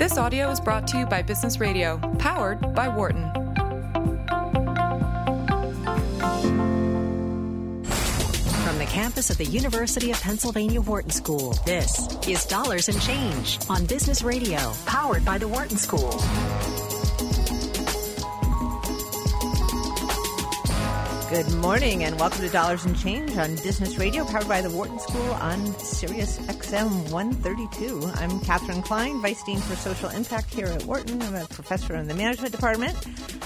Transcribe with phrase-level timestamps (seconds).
[0.00, 3.30] This audio is brought to you by Business Radio, powered by Wharton.
[8.64, 13.58] From the campus of the University of Pennsylvania Wharton School, this is Dollars and Change
[13.68, 16.18] on Business Radio, powered by the Wharton School.
[21.30, 24.98] Good morning and welcome to Dollars and Change on Business Radio, powered by the Wharton
[24.98, 28.10] School on Sirius XM 132.
[28.16, 31.22] I'm Katherine Klein, Vice Dean for Social Impact here at Wharton.
[31.22, 32.96] I'm a professor in the Management Department,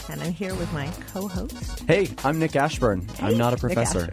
[0.09, 1.81] and I'm here with my co-host.
[1.87, 3.07] Hey, I'm Nick Ashburn.
[3.21, 4.09] I'm not a professor.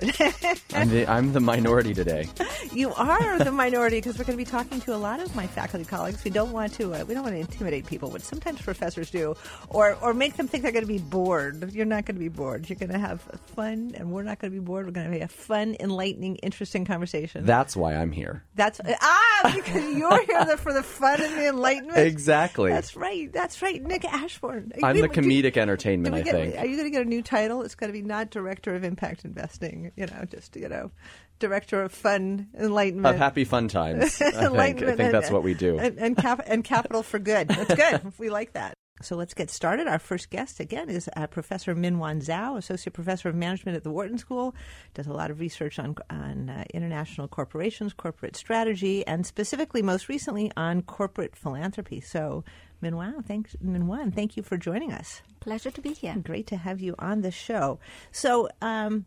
[0.74, 2.28] I'm the I'm the minority today.
[2.74, 5.48] You are the minority because we're going to be talking to a lot of my
[5.48, 6.24] faculty colleagues.
[6.26, 9.36] We don't want to uh, we don't want to intimidate people, which sometimes professors do,
[9.70, 11.72] or or make them think they're going to be bored.
[11.74, 12.70] You're not going to be bored.
[12.70, 14.86] You're going to have fun, and we're not going to be bored.
[14.86, 17.46] We're going to have a fun, enlightening, interesting conversation.
[17.46, 18.44] That's why I'm here.
[18.56, 21.98] That's ah because you're here for the fun and the enlightenment.
[21.98, 22.72] Exactly.
[22.72, 23.32] That's right.
[23.32, 23.82] That's right.
[23.82, 24.72] Nick Ashburn.
[24.84, 26.58] I'm We- the comedic do entertainment, I get- think.
[26.58, 27.62] Are you going to get a new title?
[27.64, 29.92] It's going to be not director of impact investing.
[29.96, 30.92] You know, just you know,
[31.40, 33.16] director of fun enlightenment.
[33.16, 34.22] Of happy fun times.
[34.22, 34.84] I think.
[34.84, 35.78] I think that's what we do.
[35.80, 37.48] And, and, cap- and capital for good.
[37.48, 38.14] That's good.
[38.20, 38.76] we like that.
[39.02, 39.88] So let's get started.
[39.88, 43.92] Our first guest, again, is uh, Professor Minyuan Zhao, Associate Professor of Management at the
[43.92, 44.56] Wharton School.
[44.94, 50.10] Does a lot of research on, on uh, international corporations, corporate strategy, and specifically, most
[50.10, 52.02] recently, on corporate philanthropy.
[52.02, 52.44] So,
[52.82, 55.22] Minyuan, thanks, Minyuan, thank you for joining us.
[55.40, 56.16] Pleasure to be here.
[56.24, 57.80] Great to have you on the show.
[58.12, 59.06] So, um,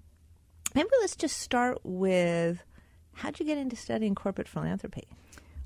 [0.74, 2.62] maybe let's just start with
[3.14, 5.06] how'd you get into studying corporate philanthropy?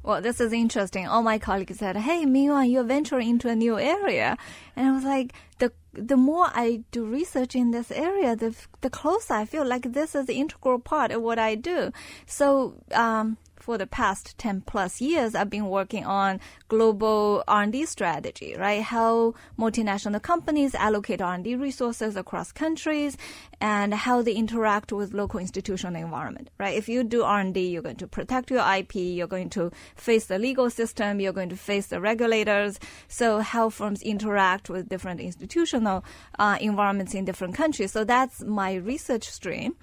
[0.09, 1.07] Well, this is interesting.
[1.07, 4.39] All my colleagues said, "Hey, Minyuan, you're venturing into a new area,"
[4.75, 8.89] and I was like, "the the more I do research in this area, the the
[8.89, 11.93] closer I feel like this is the integral part of what I do."
[12.25, 12.73] So.
[12.93, 13.37] Um,
[13.69, 18.81] for the past 10 plus years, I've been working on global R&D strategy, right?
[18.81, 23.19] How multinational companies allocate R&D resources across countries
[23.61, 26.75] and how they interact with local institutional environment, right?
[26.75, 30.39] If you do R&D, you're going to protect your IP, you're going to face the
[30.39, 32.81] legal system, you're going to face the regulators.
[33.07, 36.07] So how firms interact with different institutional
[36.39, 37.93] uh, environments in different countries.
[37.93, 39.77] So that's my research stream.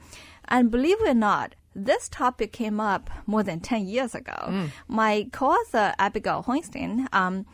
[0.48, 4.70] And believe it or not, this topic came up more than 10 years ago.
[4.88, 7.46] My co-author, Abigail Hornstein, um,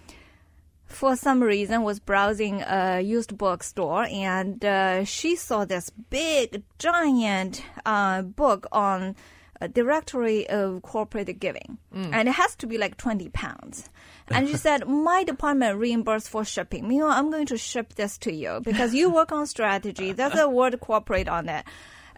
[0.86, 7.64] for some reason was browsing a used bookstore and uh, she saw this big giant
[7.86, 9.16] uh, book on
[9.62, 11.78] a directory of corporate giving.
[11.94, 13.90] And it has to be like 20 pounds.
[14.30, 16.88] And she said my department reimbursed for shipping.
[16.88, 20.12] Meanwhile i'm going to ship this to you because you work on strategy.
[20.14, 21.66] There's a word corporate on it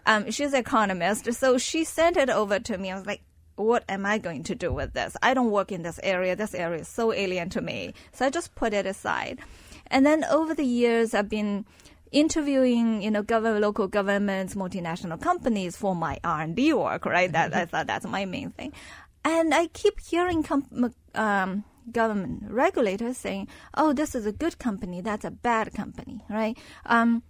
[0.06, 3.22] um, she's an economist so she sent it over to me i was like
[3.56, 5.16] what am I going to do with this?
[5.22, 6.34] I don't work in this area.
[6.34, 7.94] This area is so alien to me.
[8.12, 9.40] So I just put it aside.
[9.88, 11.64] And then over the years, I've been
[12.10, 17.30] interviewing, you know, government, local governments, multinational companies for my R&D work, right?
[17.30, 18.72] That I thought that's my main thing.
[19.24, 25.00] And I keep hearing com- um, government regulators saying, "Oh, this is a good company.
[25.00, 26.56] That's a bad company," right?
[26.86, 27.22] Um,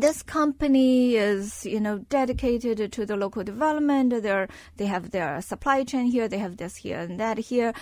[0.00, 4.22] this company is you know dedicated to the local development.
[4.22, 7.72] They're they have their supply chain here they have this here and that here.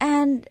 [0.00, 0.48] And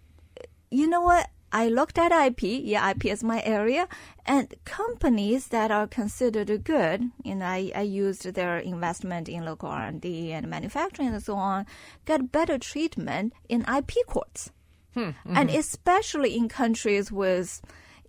[0.71, 1.29] you know what?
[1.51, 3.87] I looked at IP, yeah, IP is my area,
[4.25, 9.69] and companies that are considered good, you know, I, I used their investment in local
[9.69, 11.65] R&D and manufacturing and so on,
[12.05, 14.51] get better treatment in IP courts.
[14.95, 15.59] Hmm, and mm-hmm.
[15.59, 17.61] especially in countries with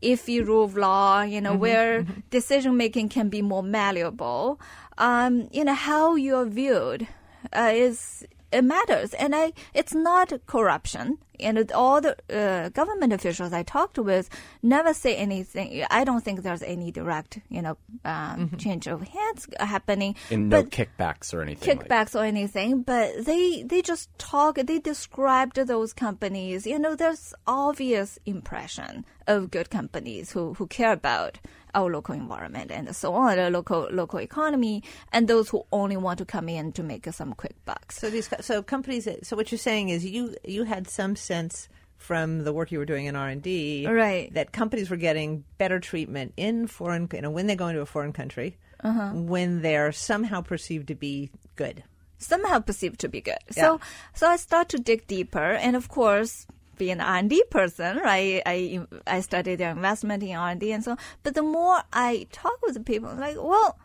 [0.02, 4.60] iffy rule of law, you know, where decision making can be more malleable,
[4.98, 7.06] um, you know, how you're viewed
[7.54, 8.26] uh, is
[8.58, 11.18] it matters, and I it's not corruption.
[11.38, 14.30] And all the uh, government officials I talked with
[14.62, 15.84] never say anything.
[15.90, 20.14] I don't think there's any direct, you know, um, change of hands happening.
[20.30, 21.76] In no kickbacks or anything.
[21.76, 24.56] like- kickbacks or anything, but they they just talk.
[24.56, 26.66] They described those companies.
[26.66, 31.38] You know, there's obvious impression of good companies who who care about
[31.76, 34.82] our local environment and so on, the local local economy,
[35.12, 37.98] and those who only want to come in to make some quick bucks.
[38.00, 39.06] So these, so companies.
[39.22, 41.68] So what you're saying is you you had some sense
[41.98, 44.32] from the work you were doing in R and D, Right.
[44.34, 47.86] That companies were getting better treatment in foreign, you know, when they go into a
[47.94, 49.10] foreign country, Uh-huh.
[49.34, 51.84] when they're somehow perceived to be good.
[52.18, 53.42] somehow perceived to be good.
[53.50, 53.80] So
[54.18, 56.46] so I start to dig deeper, and of course,
[56.76, 58.42] being an R&D person, right?
[58.46, 60.92] I I study their investment in R&D and so.
[60.92, 60.98] on.
[61.22, 63.78] But the more I talk with people, I'm like, well.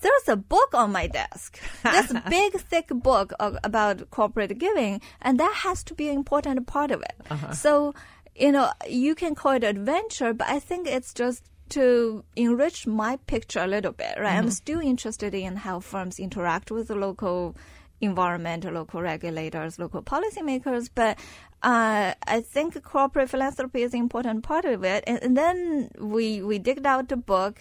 [0.00, 5.38] There's a book on my desk, this big, thick book of, about corporate giving, and
[5.38, 7.14] that has to be an important part of it.
[7.30, 7.52] Uh-huh.
[7.52, 7.94] So,
[8.34, 13.16] you know, you can call it adventure, but I think it's just to enrich my
[13.26, 14.34] picture a little bit, right?
[14.34, 14.50] I'm mm-hmm.
[14.50, 17.56] still interested in how firms interact with the local
[18.02, 21.18] environment, local regulators, local policymakers, but
[21.62, 25.04] uh, I think corporate philanthropy is an important part of it.
[25.06, 27.60] And, and then we we digged out the book.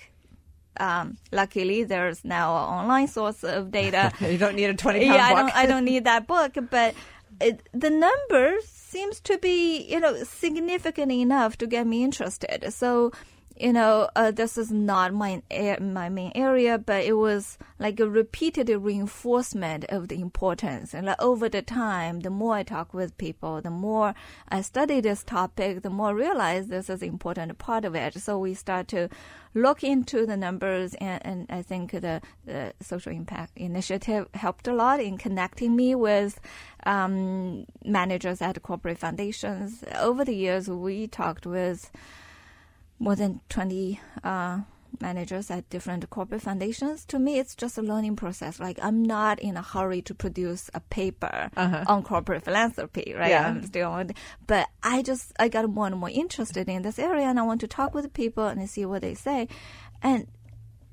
[0.80, 4.12] Um, luckily, there's now an online source of data.
[4.22, 5.38] You don't need a 20 pound yeah, I book.
[5.38, 6.96] don't I don't need that book, but
[7.40, 12.74] it, the numbers seems to be you know significant enough to get me interested.
[12.74, 13.12] So
[13.58, 15.42] you know, uh, this is not my
[15.80, 20.94] my main area, but it was like a repeated reinforcement of the importance.
[20.94, 24.14] And like over the time, the more I talk with people, the more
[24.50, 28.20] I study this topic, the more I realize this is an important part of it.
[28.20, 29.10] So we start to
[29.54, 34.74] look into the numbers, and, and I think the, the social impact initiative helped a
[34.74, 36.40] lot in connecting me with
[36.86, 39.84] um, managers at corporate foundations.
[40.00, 41.92] Over the years, we talked with
[43.02, 44.60] more than 20 uh,
[45.00, 47.04] managers at different corporate foundations.
[47.06, 48.60] To me, it's just a learning process.
[48.60, 51.50] Like, I'm not in a hurry to produce a paper
[51.88, 53.32] on corporate philanthropy, right?
[53.32, 53.48] Yeah.
[53.48, 54.12] I'm still on,
[54.46, 57.62] but I just, I got more and more interested in this area and I want
[57.62, 59.48] to talk with people and see what they say.
[60.04, 60.28] And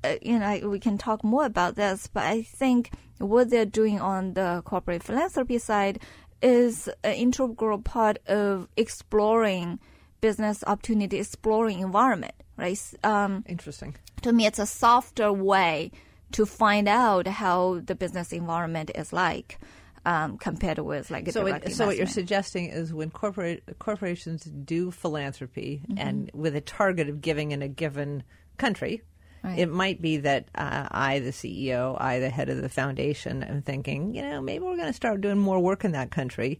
[0.03, 3.99] uh, you know, we can talk more about this, but I think what they're doing
[3.99, 5.99] on the corporate philanthropy side
[6.41, 9.79] is an integral part of exploring
[10.21, 12.79] business opportunity, exploring environment, right?
[13.03, 13.95] Um, Interesting.
[14.21, 15.91] to me, it's a softer way
[16.33, 19.57] to find out how the business environment is like
[20.05, 24.43] um, compared with like a So, it, so what you're suggesting is when corporate corporations
[24.43, 25.97] do philanthropy Mm-hmm.
[26.07, 28.23] and with a target of giving in a given
[28.57, 29.01] country,
[29.41, 29.59] Right.
[29.59, 33.61] it might be that uh, I, the CEO, I, the head of the foundation, am
[33.61, 36.59] thinking, you know, maybe we're going to start doing more work in that country.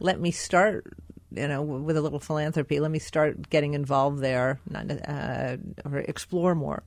[0.00, 0.92] Let me start,
[1.36, 2.80] you know, with a little philanthropy.
[2.80, 6.82] Let me start getting involved there, not, uh, or explore more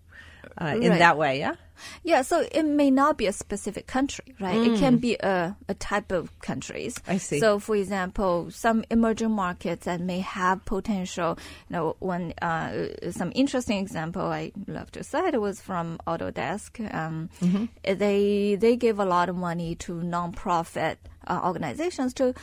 [0.59, 1.39] uh, in that way.
[1.39, 1.55] Yeah.
[2.03, 4.57] Yeah, so it may not be a specific country, right?
[4.57, 6.95] It can be a, a type of countries.
[6.95, 7.13] Mm.
[7.13, 7.39] I see.
[7.39, 11.37] So, for example, some emerging markets that may have potential.
[11.69, 16.93] You know, one uh, some interesting example I love to cite was from Autodesk.
[16.93, 17.97] Um, Mm-hmm.
[17.97, 20.97] They they give a lot of money to nonprofit
[21.27, 22.33] uh, organizations to,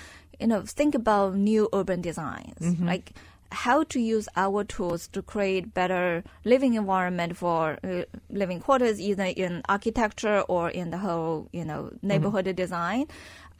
[0.40, 2.86] you know, think about new urban designs, Mm-hmm.
[2.86, 3.12] like
[3.52, 9.24] how to use our tools to create better living environment for uh, living quarters, either
[9.24, 13.06] in architecture or in the whole, you know, neighborhood design.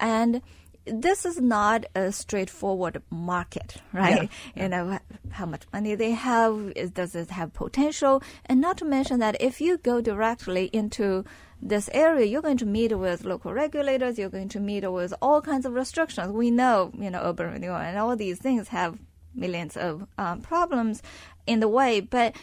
[0.01, 0.43] And
[0.87, 4.31] this is not a straightforward market, right?
[4.55, 4.99] You know,
[5.31, 8.23] how much money they have, does it have potential?
[8.47, 11.25] And not to mention that if you go directly into
[11.61, 15.41] this area, you're going to meet with local regulators, you're going to meet with all
[15.41, 16.33] kinds of restrictions.
[16.33, 18.99] We know, you know, urban renewal and all these things have
[19.35, 21.03] millions of um, problems
[21.47, 22.37] in the way, but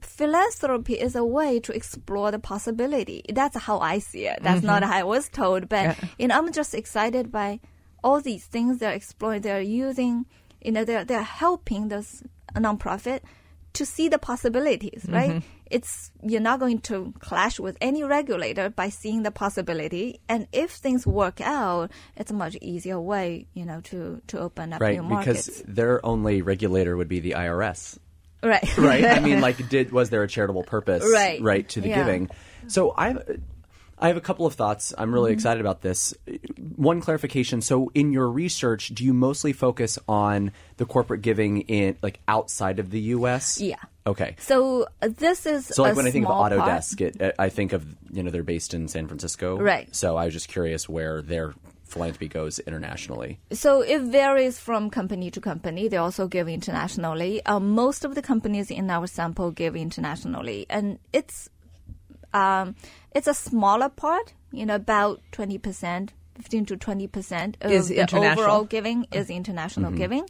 [0.00, 3.22] philanthropy is a way to explore the possibility.
[3.28, 4.38] That's how I see it.
[4.42, 7.60] That's not how I was told, but you know, I'm just excited by
[8.02, 9.42] all these things they're exploring.
[9.42, 10.26] They're using,
[10.62, 12.22] you know, they're they're helping this
[12.54, 13.20] nonprofit
[13.74, 15.06] to see the possibilities.
[15.08, 15.42] Right?
[15.70, 20.72] It's you're not going to clash with any regulator by seeing the possibility, and if
[20.72, 24.96] things work out, it's a much easier way, you know, to to open up Right,
[24.96, 25.46] new markets.
[25.46, 27.98] because their only regulator would be the IRS.
[28.42, 28.66] right.
[28.78, 29.04] right?
[29.04, 31.40] I mean, like, did was there a charitable purpose, Right.
[31.40, 31.98] right, to the Yeah.
[32.02, 32.30] giving?
[32.66, 33.14] So I,
[33.96, 34.92] I have a couple of thoughts.
[34.98, 35.34] I'm really Mm-hmm.
[35.38, 36.14] excited about this.
[36.80, 37.60] One clarification.
[37.60, 42.78] So, in your research, do you mostly focus on the corporate giving in like outside
[42.78, 43.60] of the U.S.?
[43.60, 43.76] Yeah.
[44.06, 44.36] Okay.
[44.38, 46.32] So uh, this is So, like when I think of.
[46.32, 49.94] Autodesk, it, I think of you know they're based in San Francisco, Right.
[49.94, 51.52] So I was just curious where their
[51.84, 53.40] philanthropy goes internationally.
[53.52, 55.88] So it varies from company to company.
[55.88, 57.44] They also give internationally.
[57.44, 61.50] Uh, most of the companies in our sample give internationally, and it's
[62.32, 62.74] um,
[63.14, 64.32] it's a smaller part.
[64.50, 66.14] You know, about twenty percent.
[66.40, 68.00] 15 to 20 percent of Is the.
[68.00, 68.18] Uh-huh.
[68.18, 70.26] overall giving is international giving.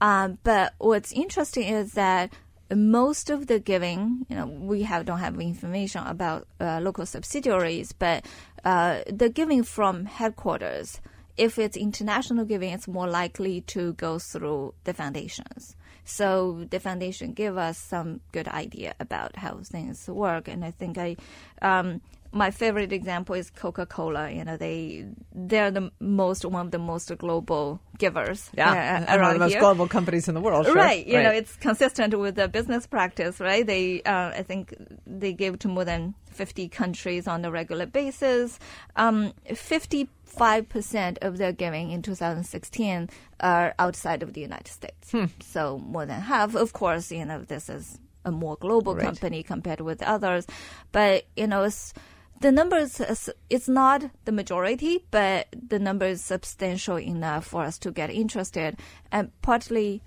[0.00, 2.32] Um, but what's interesting is that
[2.74, 7.92] most of the giving, you know, we have don't have information about uh, local subsidiaries,
[7.92, 8.24] but
[8.64, 11.00] uh, the giving from headquarters,
[11.36, 15.76] if it's international giving, it's more likely to go through the foundations.
[16.04, 20.98] So the foundation give us some good idea about how things work, and I think
[20.98, 21.16] I.
[21.60, 22.00] Um,
[22.32, 24.30] my favorite example is Coca-Cola.
[24.30, 28.50] You know, they they're the most one of the most global givers.
[28.56, 28.70] Yeah.
[28.70, 29.60] uh, one of around the most here.
[29.60, 30.66] global companies in the world.
[30.66, 30.74] Sure.
[30.74, 31.06] Right.
[31.06, 33.66] You know, it's consistent with the business practice, right?
[33.66, 34.74] They, uh, I think
[35.06, 38.58] they give to more than 50 countries on a regular basis.
[38.96, 43.10] Um, 50 5% of their giving in 2016
[43.40, 45.10] are outside of the United States.
[45.12, 45.26] Hmm.
[45.40, 46.54] So more than half.
[46.54, 49.04] Of course, you know, this is a more global Right.
[49.04, 50.46] company compared with others.
[50.90, 51.92] But, you know, it's,
[52.42, 53.00] the numbers,
[53.48, 58.76] it's not the majority, but the number is substantial enough for us to get interested.
[59.10, 60.02] And partly,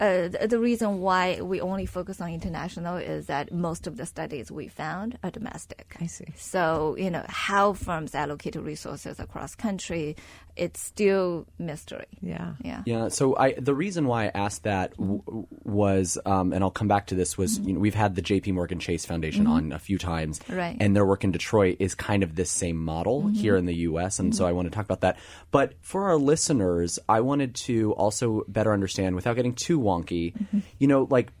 [0.00, 4.06] uh, the, the reason why we only focus on international is that most of the
[4.06, 5.96] studies we found are domestic.
[6.00, 6.26] I see.
[6.36, 10.16] So, you know, how firms allocate resources across country,
[10.56, 12.06] it's still mystery.
[12.20, 12.54] Yeah.
[12.64, 12.82] Yeah.
[12.86, 13.08] Yeah.
[13.08, 17.08] So I the reason why I asked that w- was, um, and I'll come back
[17.08, 17.68] to this, was mm-hmm.
[17.68, 18.52] you know we've had the J.P.
[18.52, 19.52] Morgan Chase Foundation mm-hmm.
[19.52, 20.76] on a few times, Right.
[20.80, 23.34] And their work in Detroit is kind of this same model mm-hmm.
[23.34, 24.18] here in the U.S.
[24.18, 25.18] And so I want to talk about that.
[25.50, 30.34] But for our listeners, I wanted to also better understand, without getting too wonky,
[30.78, 31.32] you know, like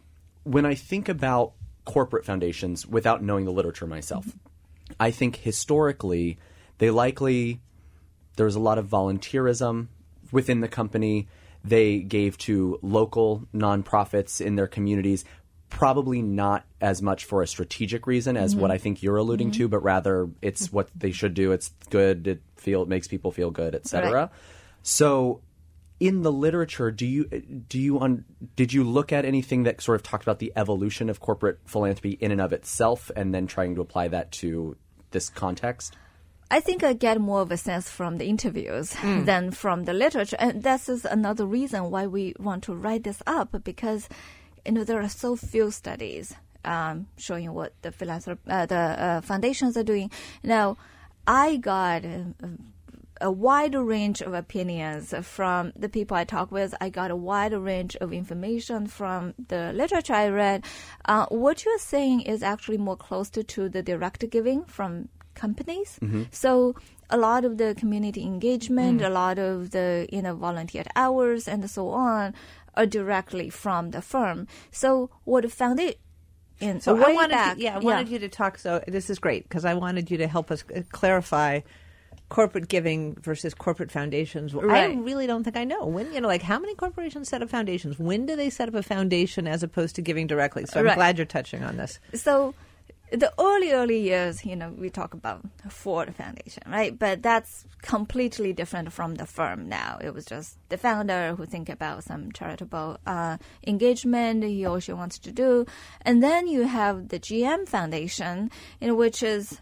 [0.44, 1.52] when I think about
[1.84, 4.26] corporate foundations, without knowing the literature myself,
[5.00, 6.38] I think historically
[6.78, 7.60] they likely
[8.36, 9.88] there was a lot of volunteerism
[10.30, 11.28] within the company.
[11.64, 15.24] They gave to local nonprofits in their communities,
[15.68, 18.74] probably not as much for a strategic reason as what mm-hmm.
[18.74, 19.70] I think you're alluding to, mm-hmm.
[19.70, 20.76] but rather it's hmm.
[20.76, 21.52] what they should do.
[21.52, 22.26] It's good.
[22.28, 24.12] It feel it makes people feel good, etc.
[24.12, 24.28] Right.
[24.82, 25.40] So,
[25.98, 27.24] in the literature, do you
[27.68, 28.24] do you un,
[28.54, 32.18] did you look at anything that sort of talked about the evolution of corporate philanthropy
[32.20, 34.76] in and of itself, and then trying to apply that to
[35.10, 35.96] this context?
[36.48, 40.36] I think I get more of a sense from the interviews than from the literature,
[40.38, 44.08] and this is another reason why we want to write this up because
[44.64, 46.34] you know there are so few studies
[46.64, 50.10] um, showing what the philanthrop- uh, the uh, foundations are doing.
[50.42, 50.76] Now,
[51.26, 52.04] I got.
[52.04, 52.46] Uh,
[53.18, 56.74] a wide range of opinions from the people I talk with.
[56.82, 60.64] I got a wide range of information from the literature I read.
[61.06, 65.98] Uh, what you're saying is actually more close to, to the direct giving from companies.
[66.32, 66.74] So
[67.10, 71.68] a lot of the community engagement, a lot of the you know volunteered hours and
[71.70, 72.34] so on
[72.74, 74.46] are directly from the firm.
[74.70, 75.98] So what found it
[76.60, 78.58] in So way I wanted, back, to, yeah, I wanted you to talk.
[78.58, 81.60] So this is great because I wanted you to help us uh, clarify
[82.28, 84.52] corporate giving versus corporate foundations.
[84.54, 86.12] Well, I really don't think I know when.
[86.12, 87.98] You know, like how many corporations set up foundations?
[87.98, 90.66] When do they set up a foundation as opposed to giving directly?
[90.66, 90.94] So I'm Right.
[90.96, 92.00] glad you're touching on this.
[92.14, 92.54] so
[93.12, 96.98] the early early years you know we talk about ford foundation right?
[96.98, 99.98] But that's completely different from the firm now.
[100.02, 103.36] It was just the founder who think about some charitable uh,
[103.66, 105.66] engagement he or she wants to do.
[106.02, 109.60] And then you have the gm foundation you know which is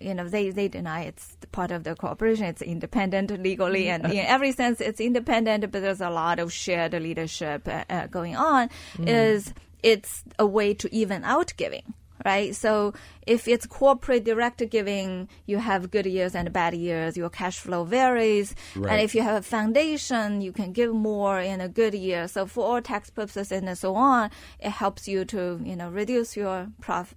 [0.00, 2.46] you know they they deny it's part of the corporation.
[2.46, 6.92] It's independent legally and in every sense it's independent but there's a lot of shared
[6.94, 8.70] leadership uh, uh, going on.
[8.98, 12.92] Is it's a way to even out giving right so
[13.26, 17.84] if it's corporate direct giving you have good years and bad years your cash flow
[17.84, 18.92] varies Right.
[18.92, 22.46] and if you have a foundation you can give more in a good year so
[22.46, 24.30] for all tax purposes and so on
[24.60, 27.14] it helps you to you know reduce your prof-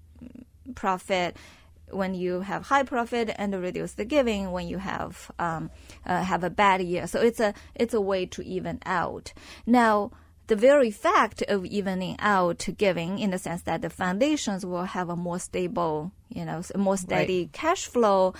[0.76, 1.38] profit
[1.92, 5.70] when you have high profit and reduce the giving when you have um,
[6.06, 7.08] uh, have a bad year.
[7.08, 9.32] So it's a it's a way to even out.
[9.66, 10.12] Now
[10.48, 15.10] the very fact of evening out giving, in the sense that the foundations will have
[15.10, 18.34] a more stable, you know, more steady cash flow,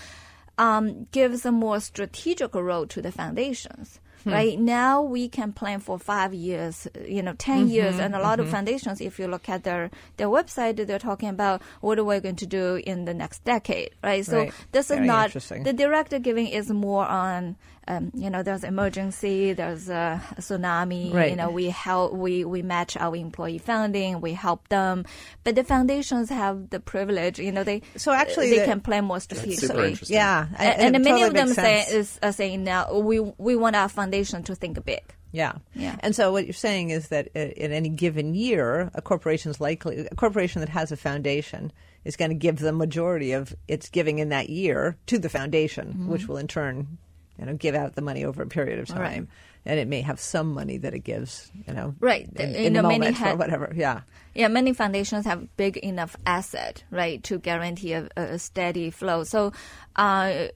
[0.58, 4.00] um, gives a more strategic role to the foundations.
[4.24, 4.32] Hmm.
[4.32, 7.68] Right now, we can plan for five years, you know, 10 mm-hmm.
[7.68, 8.56] years, and a lot of mm-hmm.
[8.56, 9.00] foundations.
[9.00, 12.48] If you look at their their website, they're talking about what are we going to
[12.48, 14.26] do in the next decade, right?
[14.26, 14.54] So Right.
[14.72, 15.64] this is Very not interesting.
[15.64, 17.58] the direct giving is more on,
[17.88, 21.30] um, you know, there's emergency, there's a tsunami, Right.
[21.30, 25.06] you know, we help, we we match our employee funding, we help them,
[25.44, 29.06] but the foundations have the privilege, you know, they So actually they the- can plan
[29.06, 29.98] more strategically.
[30.08, 33.56] Yeah, I- And, and many totally of them say is are saying now we we
[33.56, 35.02] want our foundation to think big.
[35.34, 35.54] Yeah.
[35.76, 35.98] Yeah.
[36.00, 40.08] And so what you're saying is that uh, in any given year, a corporation's likely
[40.10, 41.72] a corporation that has a foundation
[42.06, 45.88] is going to give the majority of its giving in that year to the foundation,
[45.90, 46.08] Mm-hmm.
[46.10, 46.98] which will in turn,
[47.40, 49.00] you know, give out the money over a period of time.
[49.02, 49.28] Right.
[49.66, 52.30] And it may have some money that it gives, you know, Right.
[52.38, 53.74] in, You in know, the many moment or whatever.
[53.76, 54.02] Yeah.
[54.34, 59.24] Yeah, many foundations have big enough asset, right, to guarantee a, a steady flow.
[59.26, 59.52] So,
[59.98, 60.48] uh,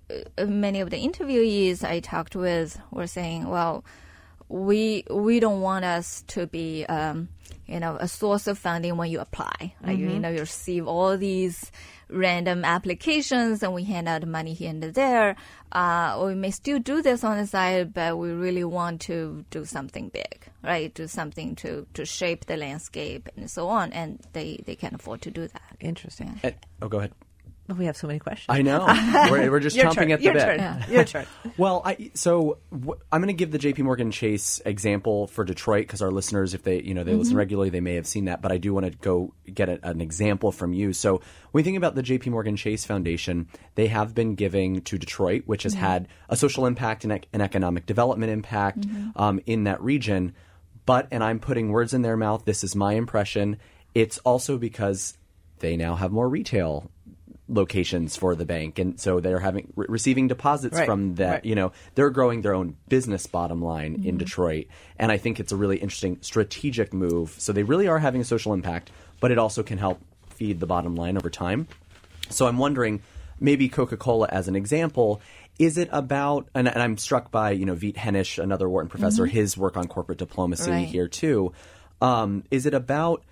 [0.47, 3.83] many of the interviewees I talked with were saying, "Well,
[4.51, 7.29] we we don't want us to be, um,
[7.67, 9.73] you know, a source of funding when you apply.
[9.81, 9.97] Right?
[9.97, 11.71] You, you know, you receive all these
[12.09, 15.37] random applications, and we hand out money here and there.
[15.71, 19.63] Uh, we may still do this on the side, but we really want to do
[19.63, 20.93] something big, right?
[20.93, 25.21] Do something to to shape the landscape and so on, and they they can afford
[25.21, 25.77] to do that.
[25.79, 26.39] Interesting.
[26.43, 27.13] Eh, oh, go ahead.
[27.71, 28.47] Oh, we have so many questions.
[28.49, 28.85] I know.
[29.31, 30.11] we're, we're just Your chomping turn.
[30.11, 30.57] at the Your bit.
[30.59, 30.83] turn.
[30.89, 31.25] Your turn.
[31.57, 33.83] Well, I, so w- I'm going to give the J.P.
[33.83, 37.19] Morgan Chase example for Detroit because our listeners, if they you know they Mm-hmm.
[37.19, 38.41] listen regularly, they may have seen that.
[38.41, 40.91] But I do want to go get a, an example from you.
[40.93, 42.29] So when you think about the J.P.
[42.31, 45.77] Morgan Chase Foundation, they have been giving to Detroit, which Mm-hmm.
[45.77, 49.09] has had a social impact and an economic development impact Mm-hmm.
[49.21, 50.33] um, in that region.
[50.85, 52.43] But and I'm putting words in their mouth.
[52.45, 53.57] This is my impression.
[53.93, 55.17] It's also because
[55.59, 56.89] they now have more retail
[57.51, 58.79] locations for the bank.
[58.79, 61.45] And so they're having re- receiving deposits Right, from that right.
[61.45, 64.67] you know they're growing their own business bottom line in Detroit.
[64.97, 67.35] And I think it's a really interesting strategic move.
[67.37, 70.65] So they really are having a social impact but it also can help feed the
[70.65, 71.67] bottom line over time.
[72.29, 73.01] So I'm wondering
[73.39, 75.21] maybe Coca-Cola as an example
[75.59, 79.25] is it about and, and I'm struck by you know Viet Henisz another Wharton professor
[79.25, 80.87] his work on corporate diplomacy Right.
[80.87, 81.51] here too.
[82.01, 83.23] Um, is it about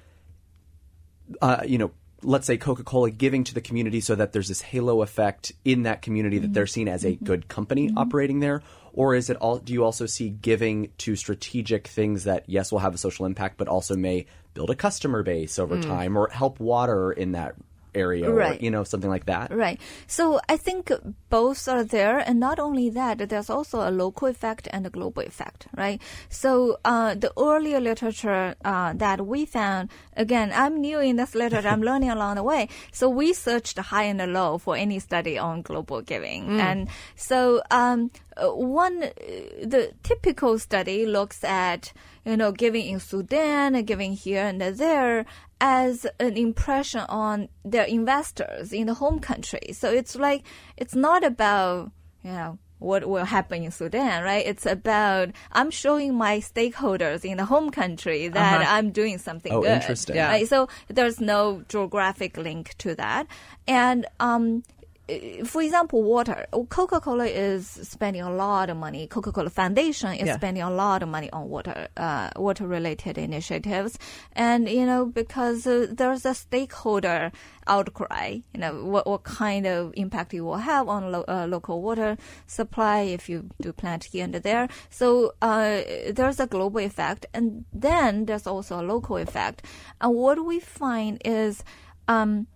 [1.42, 4.62] uh, you know, let's say Coca Cola giving to the community so that there's this
[4.62, 6.70] halo effect in that community that they're mm-hmm.
[6.70, 7.26] seen as a mm-hmm.
[7.26, 7.98] good company mm-hmm.
[7.98, 8.62] operating there?
[8.94, 12.80] Or is it all, do you also see giving to strategic things that, yes, will
[12.80, 15.84] have a social impact, but also may build a customer base over mm.
[15.84, 17.56] time or help water in that
[17.96, 18.60] area Right.
[18.60, 19.52] or, you know, something like that?
[19.52, 19.80] Right.
[20.08, 20.92] So I think
[21.30, 25.24] both are there, and not only that, there's also a local effect and a global
[25.24, 26.02] effect, right?
[26.30, 31.68] So uh, the earlier literature uh, that we found, again, I'm new in this literature,
[31.68, 32.70] I'm learning along the way.
[32.92, 38.12] So we searched high and low for any study on global giving, and so um,
[38.38, 39.10] uh, one, uh,
[39.64, 41.94] the typical study looks at
[42.30, 45.26] you know giving in Sudan, and giving here and there
[45.62, 49.66] as an impression on their investors in the home country.
[49.74, 50.42] So it's like
[50.78, 51.92] it's not about
[52.24, 54.46] you know what will happen in Sudan, right?
[54.52, 59.62] It's about I'm showing my stakeholders in the home country that I'm doing something Oh,
[59.62, 59.72] good.
[59.82, 60.16] interesting.
[60.16, 60.30] Yeah.
[60.30, 60.48] Right?
[60.48, 63.28] So there's no geographic link to that,
[63.68, 64.64] and um.
[65.46, 66.46] For example, water.
[66.70, 69.08] Coca-Cola is spending a lot of money.
[69.08, 70.36] Coca-Cola Foundation is Yeah.
[70.38, 73.98] spending a lot of money on water, uh, water-related initiatives,
[74.34, 77.32] and you know because uh, there's a stakeholder
[77.68, 78.40] outcry.
[78.54, 82.18] You know what what kind of impact it will have on lo- uh, local water
[82.48, 84.68] supply if you do plant here and there.
[84.90, 89.66] So uh, there's a global effect, and then there's also a local effect.
[90.02, 91.64] And what we find is.
[92.08, 92.48] Um,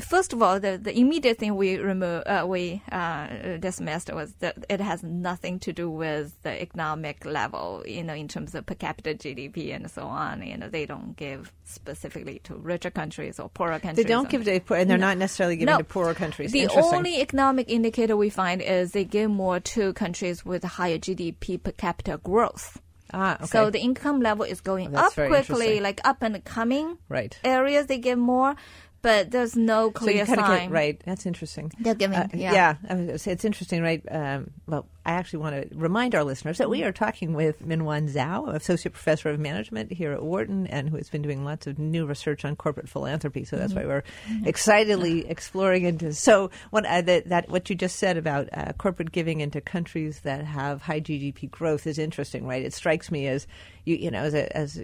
[0.00, 4.64] First of all, the, the immediate thing we remove, uh, we uh, dismissed was that
[4.68, 8.74] it has nothing to do with the economic level, you know, in terms of per
[8.74, 10.42] capita GDP and so on.
[10.42, 14.04] You know, they don't give specifically to richer countries or poorer countries.
[14.04, 15.78] They don't give to, and they're not necessarily giving No.
[15.78, 16.52] to poorer countries.
[16.52, 21.62] The only economic indicator we find is they give more to countries with higher GDP
[21.62, 22.80] per capita growth.
[23.12, 23.46] ah, okay.
[23.46, 27.36] So the income level is going Oh, up quickly, like up and coming Right.
[27.42, 28.54] areas they give more,
[29.02, 30.68] but there's no So you clear kinda sign.
[30.68, 31.02] get, right.
[31.04, 31.72] That's interesting.
[31.78, 32.76] They're giving, Uh, yeah.
[32.88, 34.02] I was gonna say it's interesting, right?
[34.10, 38.12] Um, well, I actually want to remind our listeners that we are talking with Minyuan
[38.12, 41.78] Zhao, associate professor of management here at Wharton, and who has been doing lots of
[41.78, 43.44] new research on corporate philanthropy.
[43.44, 44.04] So that's why we're
[44.44, 46.12] excitedly exploring into.
[46.12, 50.20] So what uh, that, that what you just said about uh, corporate giving into countries
[50.20, 52.62] that have high GDP growth is interesting, right?
[52.62, 53.46] It strikes me as
[53.86, 54.76] you you know as a, as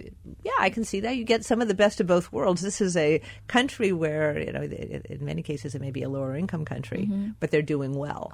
[0.43, 2.61] yeah, I can see that you get some of the best of both worlds.
[2.61, 6.09] This is a country where you know in in many cases it may be a
[6.09, 7.07] lower income country,
[7.39, 8.33] but they're doing well.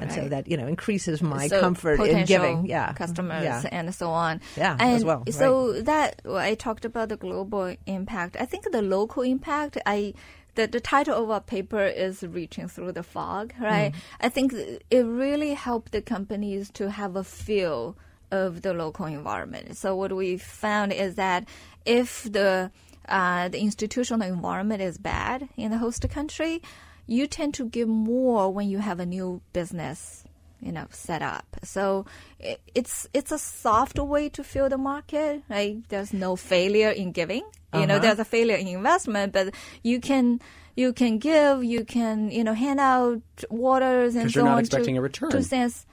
[0.00, 3.62] And so that you know increases my So comfort in giving, yeah, customers yeah.
[3.70, 4.40] and so on.
[4.56, 8.36] Yeah, and as well, So that well, I talked about the global impact.
[8.38, 9.78] I think the local impact.
[9.86, 10.14] I
[10.54, 13.92] the, the title of our paper is reaching through the fog, right?
[13.92, 13.98] Mm.
[14.20, 17.96] I think it really helped the companies to have a feel
[18.30, 19.76] of the local environment.
[19.76, 21.46] So what we found is that
[21.84, 22.70] if the
[23.08, 26.62] uh, the institutional environment is bad in the host country,
[27.06, 30.24] you tend to give more when you have a new business
[30.60, 32.06] you know set up so
[32.42, 37.12] i- it's it's a soft way to fill the market right there's no failure in
[37.12, 37.42] giving
[37.74, 37.98] you know Uh-huh.
[38.04, 40.40] there's a failure in investment but you can
[40.76, 44.60] you can give you can you know hand out waters and so you're not on
[44.60, 45.30] expecting to, a return.
[45.30, 45.84] to sense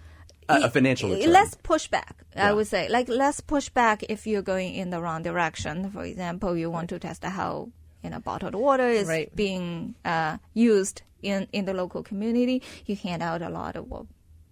[0.50, 1.32] A- a financial return.
[1.34, 2.50] less pushback Yeah.
[2.50, 6.56] i would say like less pushback if you're going in the wrong direction for example
[6.56, 7.70] you want to test how
[8.04, 9.34] you know bottled water is Right.
[9.36, 14.04] being uh, used in in the local community you hand out a lot of wa-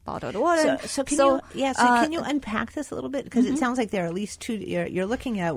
[0.05, 1.71] bottled water So, so can So, you yeah?
[1.73, 2.03] So uh, mm-hmm.
[2.03, 4.41] can you unpack this a little bit because it sounds like there are at least
[4.41, 4.53] two.
[4.55, 5.53] You're, you're looking at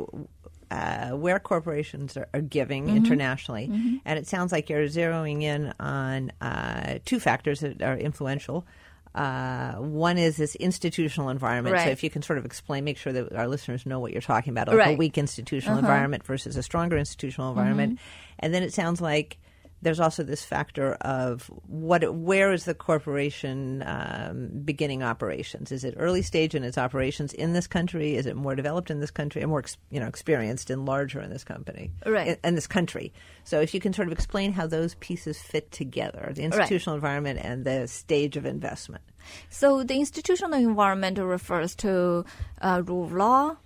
[0.70, 2.96] uh, where corporations are, are giving Mm-hmm.
[2.96, 3.66] internationally,
[4.06, 8.66] and it sounds like you're zeroing in on uh, two factors that are influential.
[9.14, 11.76] Uh, one is this institutional environment.
[11.78, 14.22] So if you can sort of explain, make sure that our listeners know what you're
[14.22, 14.88] talking about, like a Right.
[14.88, 14.96] Uh-huh.
[14.96, 18.36] weak institutional environment versus a stronger institutional environment, Mm-hmm.
[18.40, 19.36] and then it sounds like
[19.82, 25.72] there's also this factor of what, where is the corporation um, beginning operations?
[25.72, 28.14] Is it early stage in its operations in this country?
[28.14, 31.20] Is it more developed in this country, or more ex- you know experienced and larger
[31.20, 32.28] in this company, Right.
[32.28, 33.12] In, in this country?
[33.44, 37.40] So if you can sort of explain how those pieces fit together, the institutional environment
[37.42, 39.02] and the stage of investment.
[39.50, 42.24] So the institutional environment refers to
[42.60, 43.56] uh, rule of law,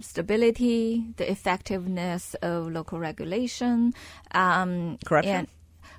[0.00, 3.94] stability, the effectiveness of local regulation,
[4.32, 5.48] um, Corruption?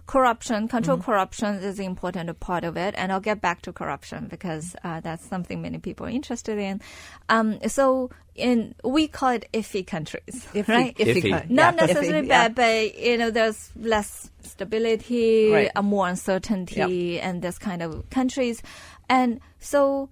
[0.09, 0.67] And corruption.
[0.67, 4.75] Control corruption is an important part of it, and I'll get back to corruption because
[4.83, 6.81] uh, that's something many people are interested in.
[7.29, 10.95] Um, so in we call it iffy countries, right?
[10.97, 11.29] Iffy.
[11.29, 12.47] yeah, Not iffy, necessarily yeah.
[12.47, 15.71] bad, but you know, there's less stability, Right.
[15.75, 18.61] uh, more uncertainty, and this kind of countries.
[19.09, 20.09] And so,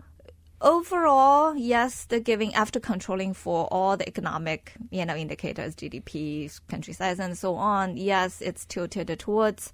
[0.62, 6.94] overall, yes, the giving after controlling for all the economic, you know, indicators, GDP, country
[6.94, 7.98] size, and so on.
[7.98, 9.72] Yes, it's tilted towards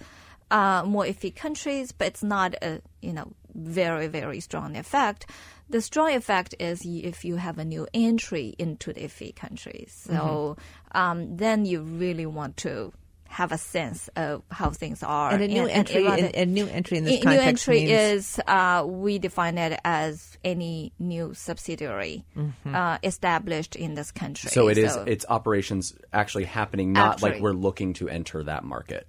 [0.52, 5.26] uh, more iffy countries, but it's not a you know very very strong effect.
[5.69, 10.06] The strong effect is if you have a new entry into the iffy countries.
[10.08, 10.58] So
[10.91, 12.93] um, then you really want to
[13.34, 15.32] have a sense of how things are.
[15.32, 17.86] And a new entry, rather- a, a new entry in this a new context entry
[17.86, 22.26] means is uh, we define it as any new subsidiary
[22.72, 24.52] uh, established in this country.
[24.52, 29.08] So it is it's operations actually happening, not like we're looking to enter that market.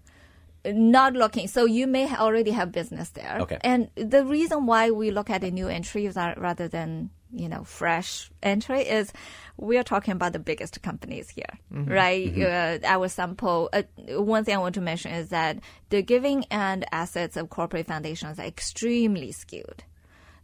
[0.66, 1.48] Not looking.
[1.48, 3.38] So you may already have business there.
[3.40, 3.58] Okay.
[3.62, 7.64] And the reason why we look at a new entry ra- rather than you know
[7.64, 9.12] fresh entry is
[9.56, 12.32] we are talking about the biggest companies here, right?
[12.38, 13.68] Uh, our sample.
[13.72, 13.82] Uh,
[14.20, 15.58] one thing I want to mention is that
[15.90, 19.84] the giving and assets of corporate foundations are extremely skewed.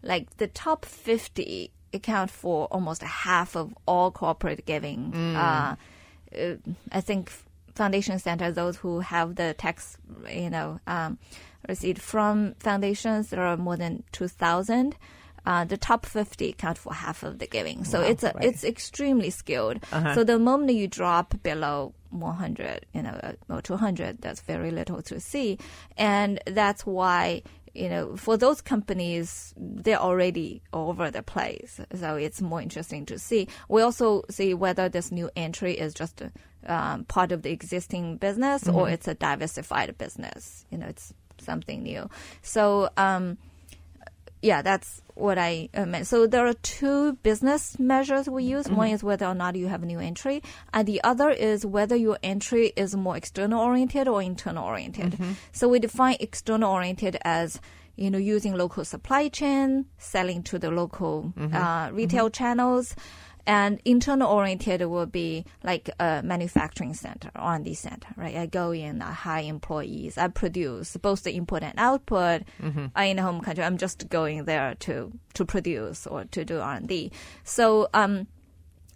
[0.02, 5.14] Like the top fifty account for almost half of all corporate giving.
[5.14, 5.76] Uh,
[6.38, 6.54] uh,
[6.92, 7.30] I think
[7.74, 9.96] foundation center, those who have the tax,
[10.32, 11.18] you know, um,
[11.68, 14.96] receipt from foundations, there are more than two thousand.
[15.46, 18.44] Uh, the top 50 account for half of the giving, so it's a, right.
[18.44, 19.78] it's extremely skilled.
[20.14, 25.00] So the moment you drop below 100, you know, uh, or 200, that's very little
[25.00, 25.58] to see,
[25.96, 27.42] and that's why
[27.74, 31.80] you know, for those companies, they're already all over the place.
[31.94, 33.48] So it's more interesting to see.
[33.68, 36.32] We also see whether this new entry is just a,
[36.66, 40.66] um, part of the existing business or it's a diversified business.
[40.70, 42.08] You know, it's something new.
[42.42, 43.38] So, um,
[44.42, 46.06] yeah, that's what I uh, meant.
[46.06, 48.68] So there are two business measures we use.
[48.70, 51.94] One is whether or not you have a new entry, and the other is whether
[51.94, 55.18] your entry is more external oriented or internal oriented.
[55.52, 57.60] So we define external oriented as
[57.96, 62.94] you know using local supply chain, selling to the local uh, retail channels.
[63.50, 68.36] And internal oriented will be like a manufacturing center, R&D center, right?
[68.36, 72.42] I go in, I hire employees, I produce both the input and output.
[72.94, 76.60] I in a home country, I'm just going there to to produce or to do
[76.60, 77.10] R&D.
[77.42, 78.28] So um,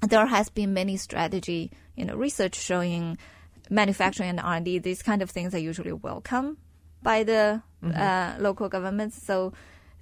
[0.03, 3.19] there has been many strategy, you know, research showing
[3.71, 4.79] manufacturing and R&D.
[4.79, 6.59] These kind of things are usually welcome
[7.03, 9.21] by the uh, local governments.
[9.21, 9.53] So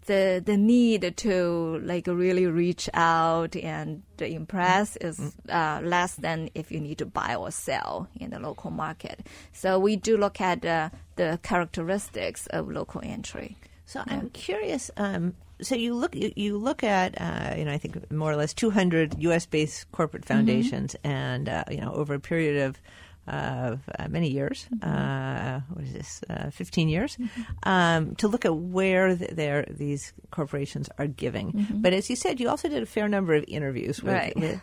[0.07, 6.71] the the need to like really reach out and impress is uh, less than if
[6.71, 9.27] you need to buy or sell in the local market.
[9.53, 13.57] So we do look at uh, the characteristics of local entry.
[13.87, 14.91] So I'm curious.
[14.97, 18.37] Um, so you look you, you look at uh, you know I think more or
[18.37, 19.47] less 200 U.S.
[19.47, 22.81] based corporate foundations, and uh, you know over a period of
[23.27, 27.17] of uh, many years, uh, what is this, uh, 15 years,
[27.63, 31.67] um, to look at where th- these corporations are giving.
[31.71, 34.35] But as you said, you also did a fair number of interviews with, Right.
[34.37, 34.61] with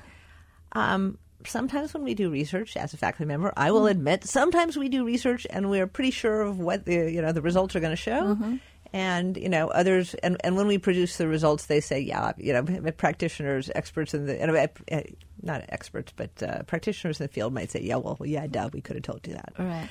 [0.73, 4.89] um, sometimes when we do research as a faculty member, I will admit sometimes we
[4.89, 7.91] do research and we're pretty sure of what the you know the results are going
[7.95, 8.37] to show.
[8.91, 12.53] And you know others, and, and when we produce the results, they say, yeah, you
[12.53, 12.63] know,
[12.97, 14.49] practitioners, experts in the, and,
[14.91, 15.01] uh,
[15.41, 18.81] not experts, but uh, practitioners in the field might say, yeah, well, yeah, duh, we
[18.81, 19.53] could have told you that.
[19.57, 19.89] Right.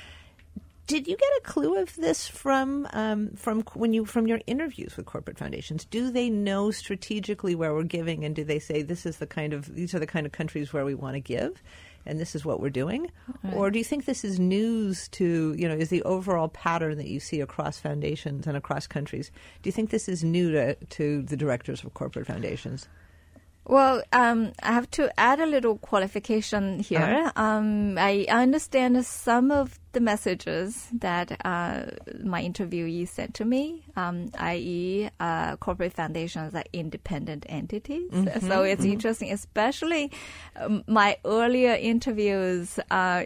[0.89, 4.97] Did you get a clue of this from um, from when you from your interviews
[4.97, 5.85] with corporate foundations?
[5.85, 9.53] Do they know strategically where we're giving, and do they say this is the kind
[9.53, 11.61] of these are the kind of countries where we want to give,
[12.07, 13.11] and this is what we're doing,
[13.53, 17.07] or do you think this is news to you know is the overall pattern that
[17.07, 19.29] you see across foundations and across countries?
[19.61, 22.87] Do you think this is new to to the directors of corporate foundations?
[23.69, 27.31] Well, um, I have to add a little qualification here.
[27.35, 31.85] Um, I understand some of the messages that uh,
[32.23, 38.09] my interviewee sent to me, um, i.e., uh, corporate foundations are independent entities.
[38.41, 40.11] So it's interesting, especially
[40.55, 42.79] um, my earlier interviews.
[42.89, 43.21] Uh,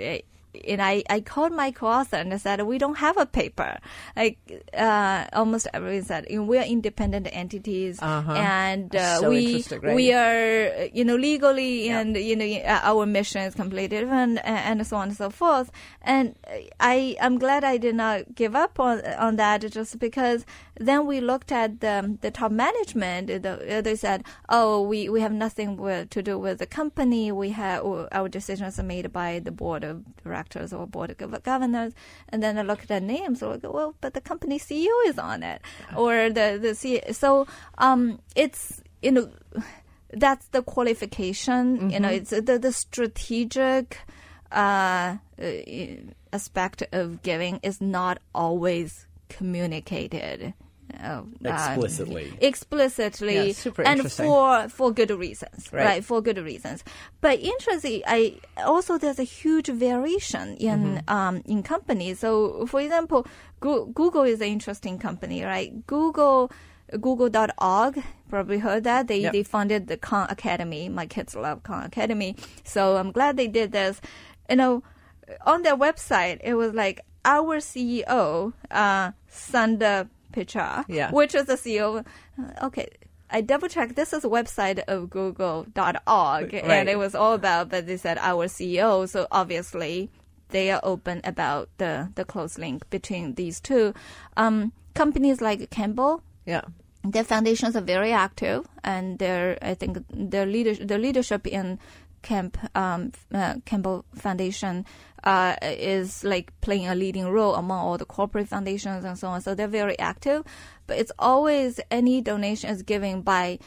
[0.67, 3.77] and I, I called my co-author and I said we don't have a paper.
[4.15, 4.37] Like
[4.77, 8.33] uh, almost everyone said, you know, we are independent entities, Uh-huh.
[8.33, 9.95] and uh, So we right?
[9.95, 14.87] we are you know legally and you know uh, our mission is different and, and
[14.87, 15.71] so on and so forth.
[16.01, 16.35] And
[16.79, 20.45] I I'm glad I did not give up on on that just because
[20.79, 23.27] then we looked at the the top management.
[23.27, 27.31] The, they said, oh, we we have nothing with, to do with the company.
[27.31, 30.42] We have our decisions are made by the board of directors
[30.73, 31.93] or board of governors.
[32.29, 33.41] And then I look at their names.
[33.41, 35.61] Like, well, but the company CEO is on it,
[35.95, 37.13] or the the CEO.
[37.13, 39.29] So um, it's you know
[40.11, 41.89] that's the qualification.
[41.89, 43.99] You know, it's the the strategic
[44.51, 45.51] uh, uh,
[46.31, 50.53] aspect of giving is not always communicated.
[51.01, 52.31] Uh, Explicitly.
[52.31, 55.85] uh, explicitly, Yeah, super and for for good reasons, Right.
[55.85, 56.05] right.
[56.05, 56.83] For good reasons.
[57.21, 61.13] But interesting, I also there's a huge variation in Mm-hmm.
[61.15, 62.19] um, in companies.
[62.19, 63.25] So, for example,
[63.59, 65.71] Goo- Google is an interesting company, right?
[65.87, 66.51] Google.
[66.99, 69.07] Google.org, probably heard that.
[69.07, 69.33] They, Yep.
[69.33, 70.89] they funded the Khan Academy.
[70.89, 72.35] My kids love Khan Academy.
[72.63, 73.99] So I'm glad they did this.
[74.49, 74.83] You know,
[75.45, 81.11] on their website, it was like our CEO, uh, Sundar Pichai, Yeah.
[81.11, 82.03] which is the CEO.
[82.39, 82.87] Uh, Okay.
[83.35, 83.95] I double checked.
[83.95, 86.63] This is a website of google.org Right.
[86.63, 89.07] and it was all about, but they said our CEO.
[89.09, 90.11] So obviously
[90.49, 93.93] they are open about the, the close link between these two.
[94.37, 96.61] Um, companies like Campbell, Yeah.
[97.03, 101.79] their foundations are very active, and their I think their leadership, their leadership in
[102.23, 104.85] Camp um, uh, Campbell Foundation
[105.23, 109.41] uh, is like playing a leading role among all the corporate foundations and so on.
[109.41, 110.43] So they're very active,
[110.87, 113.59] but it's always any donation is given by.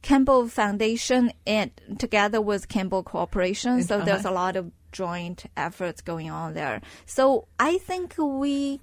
[0.00, 6.30] Campbell Foundation and together with Campbell Corporation, so there's a lot of joint efforts going
[6.30, 6.80] on there.
[7.04, 8.80] So I think we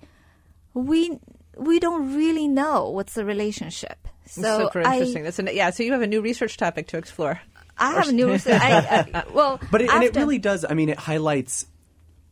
[0.74, 1.18] we
[1.58, 4.08] we don't really know what's the relationship.
[4.26, 5.00] So super I.
[5.00, 5.70] That's an, yeah.
[5.70, 7.40] So you have a new research topic to explore.
[7.78, 8.54] I have new research.
[8.62, 10.66] I, I, well, But it, and it really does.
[10.68, 11.66] I mean, it highlights.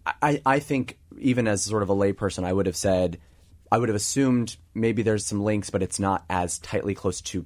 [0.06, 3.19] I, I think even as sort of a layperson, I would have said,
[3.71, 7.45] I would have assumed maybe there's some links, but it's not as tightly close to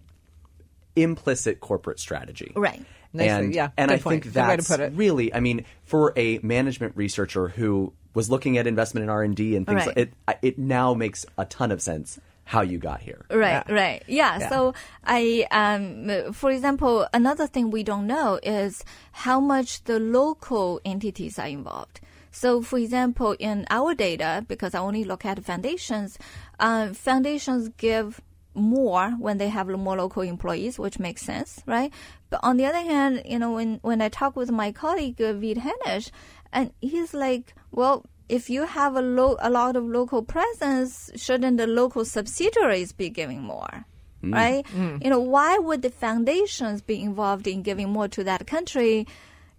[0.96, 2.52] implicit corporate strategy.
[2.56, 2.84] Right.
[3.14, 4.24] Nicely, and yeah, and good I point.
[4.24, 4.94] think Good that's put it.
[4.96, 5.34] really.
[5.34, 9.56] I mean, for a management researcher who was looking at investment in R and D
[9.56, 9.98] and things, Right.
[9.98, 13.26] like it it now makes a ton of sense how you got here.
[13.30, 13.74] Right, Yeah.
[13.74, 14.04] right.
[14.08, 14.40] Yeah.
[14.40, 14.50] Yeah.
[14.50, 20.80] So I, um, for example, another thing we don't know is how much the local
[20.86, 22.00] entities are involved.
[22.32, 26.18] So, for example, in our data, because I only look at foundations,
[26.60, 28.22] uh, foundations give
[28.54, 31.92] more when they have more local employees, which makes sense, right?
[32.30, 35.34] But on the other hand, you know, when, when I talk with my colleague, uh,
[35.34, 36.12] Vid Henisz,
[36.54, 41.58] and he's like, well, if you have a, lo- a lot of local presence, shouldn't
[41.58, 43.86] the local subsidiaries be giving more?
[44.24, 44.66] Right?
[45.04, 49.08] You know, why would the foundations be involved in giving more to that country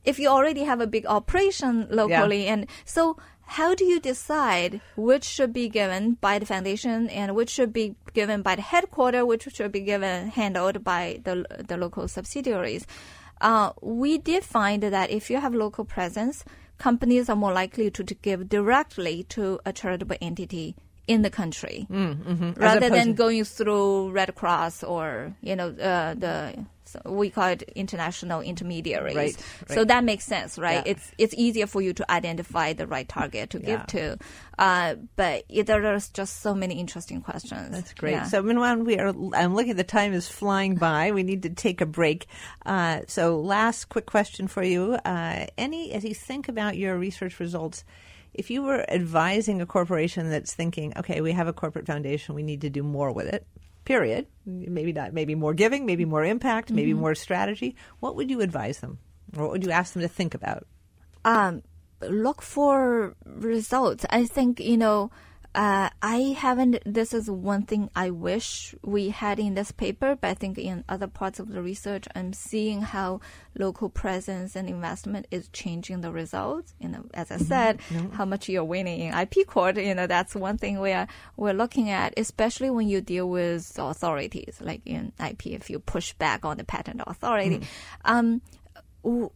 [0.05, 2.47] if you already have a big operation locally?
[2.47, 7.49] And so, how do you decide which should be given by the foundation and which
[7.51, 12.09] should be given by the headquarters, which should be given handled by the the local
[12.09, 12.85] subsidiaries?
[13.41, 16.45] Uh, we did find that if you have local presence,
[16.79, 21.87] companies are more likely to, to give directly to a charitable entity in the country.
[21.91, 26.55] Rather than going through Red Cross or you know uh, the
[26.89, 29.17] so we call it international intermediaries.
[29.17, 29.37] Right,
[29.69, 29.75] right.
[29.75, 30.85] So that makes sense, right?
[30.87, 30.93] Yeah.
[30.93, 33.67] It's it's easier for you to identify the right target to Yeah.
[33.67, 34.19] give to.
[34.59, 37.71] Uh, but it, there's just so many interesting questions.
[37.71, 38.13] That's great.
[38.13, 38.25] Yeah.
[38.25, 39.15] So, Minyuan, we are.
[39.35, 39.77] I'm looking.
[39.77, 41.13] The time is flying by.
[41.13, 42.27] We need to take a break.
[42.67, 44.95] Uh, so, last quick question for you.
[45.05, 47.85] Uh, any, as you think about your research results,
[48.35, 52.43] if you were advising a corporation that's thinking, okay, we have a corporate foundation, we
[52.43, 53.47] need to do more with it.
[53.89, 54.27] Period.
[54.45, 55.15] Maybe not.
[55.15, 55.87] Maybe more giving.
[55.87, 56.71] Maybe more impact.
[56.71, 57.01] Maybe Mm-hmm.
[57.01, 57.75] more strategy.
[58.01, 58.99] What would you advise them,
[59.35, 60.67] or what would you ask them to think about?
[61.25, 61.63] um,
[62.03, 64.05] look for results.
[64.11, 65.11] I think, you know,
[65.55, 70.29] uh, I haven't, this is one thing I wish we had in this paper, but
[70.29, 73.21] I think in other parts of the research, I'm seeing how
[73.59, 76.75] local presence and investment is changing the results.
[76.79, 77.81] You know, as I said,
[78.13, 81.91] how much you're winning in IP court, you know, that's one thing we're, we're looking
[81.91, 86.59] at, especially when you deal with authorities, like in IP, if you push back on
[86.59, 87.63] the patent authority.
[88.05, 88.58] Um, w-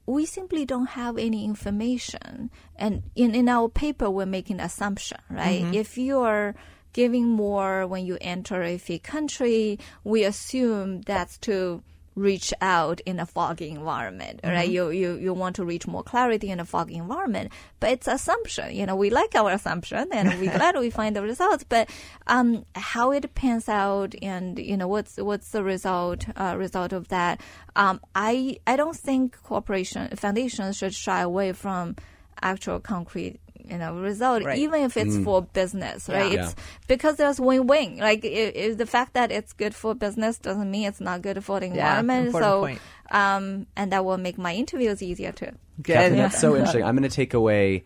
[0.07, 2.51] we simply don't have any information.
[2.77, 5.63] And in, in our paper, we're making assumption, right?
[5.63, 5.75] Mm-hmm.
[5.75, 6.55] If you're
[6.93, 11.83] giving more when you enter a free country, we assume that's to
[12.15, 14.69] reach out in a foggy environment, right?
[14.69, 18.75] You, you, you want to reach more clarity in a foggy environment, but it's assumption.
[18.75, 21.89] You know, we like our assumption and we glad we find the results, but,
[22.27, 27.09] um, how it pans out and, you know, what's, what's the result, uh, result of
[27.09, 27.41] that?
[27.77, 31.97] Um, I, I don't think corporation, foundations should shy away from
[32.43, 34.59] actual concrete you know result Right.
[34.59, 36.45] even if it's for business right Yeah.
[36.49, 36.55] it's
[36.89, 40.87] because there's win-win like i i the fact that it's good for business doesn't mean
[40.89, 42.81] it's not good for the Yeah, environment important so point.
[43.11, 45.95] um and that will make my interviews easier too Good.
[45.95, 46.85] Catherine, that's so interesting.
[46.85, 47.85] I'm going to take away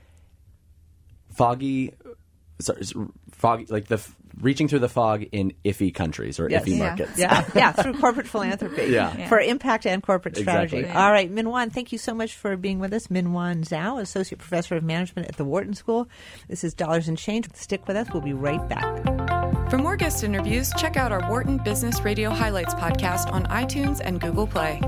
[1.34, 1.92] foggy,
[2.60, 2.82] sorry,
[3.30, 6.64] foggy, like the f- reaching through the fog in iffy countries or Yes.
[6.64, 6.86] iffy Yeah.
[6.86, 7.18] markets.
[7.18, 8.84] Yeah, yeah, through corporate philanthropy.
[8.86, 9.16] Yeah.
[9.16, 9.28] Yeah.
[9.28, 10.78] For impact and corporate strategy.
[10.78, 11.00] Exactly.
[11.02, 13.06] All right, Minyuan, thank you so much for being with us.
[13.06, 16.08] Minyuan Zhao, Associate Professor of Management at the Wharton School.
[16.48, 17.48] This is Dollars and Change.
[17.54, 18.08] Stick with us.
[18.12, 19.04] We'll be right back.
[19.70, 24.20] For more guest interviews, check out our Wharton Business Radio Highlights podcast on iTunes and
[24.20, 24.80] Google Play.